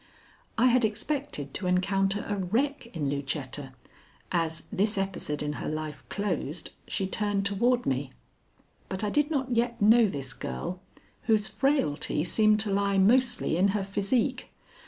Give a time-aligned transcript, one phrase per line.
[0.57, 3.73] I had expected to encounter a wreck in Lucetta,
[4.31, 8.11] as, this episode in her life closed, she turned toward me.
[8.89, 10.79] But I did not yet know this girl,
[11.25, 14.49] whose frailty seemed to lie mostly in her physique.